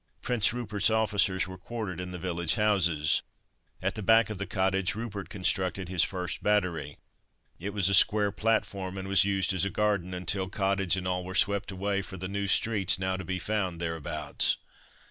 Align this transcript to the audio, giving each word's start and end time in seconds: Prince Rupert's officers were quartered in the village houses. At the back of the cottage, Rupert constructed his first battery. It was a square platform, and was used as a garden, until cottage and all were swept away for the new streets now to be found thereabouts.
Prince 0.23 0.51
Rupert's 0.51 0.89
officers 0.89 1.47
were 1.47 1.59
quartered 1.59 1.99
in 1.99 2.09
the 2.09 2.17
village 2.17 2.55
houses. 2.55 3.21
At 3.83 3.93
the 3.93 4.01
back 4.01 4.31
of 4.31 4.39
the 4.39 4.47
cottage, 4.47 4.95
Rupert 4.95 5.29
constructed 5.29 5.89
his 5.89 6.01
first 6.01 6.41
battery. 6.41 6.97
It 7.59 7.69
was 7.71 7.87
a 7.87 7.93
square 7.93 8.31
platform, 8.31 8.97
and 8.97 9.07
was 9.07 9.25
used 9.25 9.53
as 9.53 9.63
a 9.63 9.69
garden, 9.69 10.15
until 10.15 10.49
cottage 10.49 10.97
and 10.97 11.07
all 11.07 11.23
were 11.23 11.35
swept 11.35 11.69
away 11.69 12.01
for 12.01 12.17
the 12.17 12.27
new 12.27 12.47
streets 12.47 12.97
now 12.97 13.15
to 13.15 13.23
be 13.23 13.37
found 13.37 13.79
thereabouts. 13.79 14.57